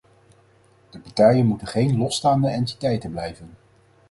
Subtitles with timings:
[0.89, 3.57] De partijen moeten geen losstaande entiteiten blijven.